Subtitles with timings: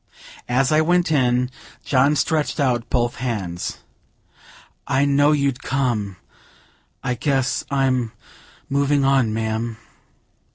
[0.49, 1.51] As I went in,
[1.85, 3.77] John stretched out both hands:
[4.87, 6.15] "I know you'd come!
[7.03, 8.11] I guess I'm
[8.67, 9.77] moving on, ma'am."